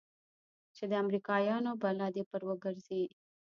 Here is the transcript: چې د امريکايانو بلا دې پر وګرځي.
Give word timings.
چې 0.75 0.83
د 0.91 0.93
امريکايانو 1.03 1.71
بلا 1.81 2.07
دې 2.15 2.23
پر 2.31 2.41
وګرځي. 2.49 3.03